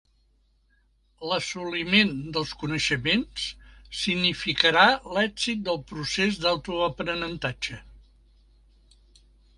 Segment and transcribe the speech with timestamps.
[1.31, 3.45] L'assoliment dels coneixements
[4.05, 7.79] significarà l'èxit del procés de l'autoaprenentatge.